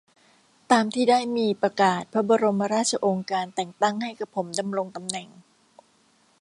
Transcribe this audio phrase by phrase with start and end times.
[0.71, 5.27] ตามที่ได้มีประกาศพระบรมราชโองการแต่งตั้งให้กระผมดำรงตำแหน่ง